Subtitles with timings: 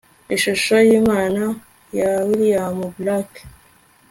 [0.35, 1.43] ishusho y'imana
[1.97, 3.41] ya william blake